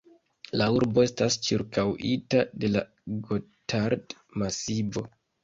[0.59, 2.83] La urbo estas ĉirkaŭita de la
[3.29, 5.07] Gotard-Masivo.